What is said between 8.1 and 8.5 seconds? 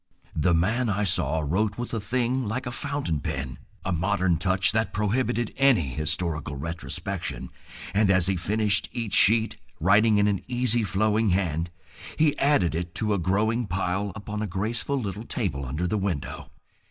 he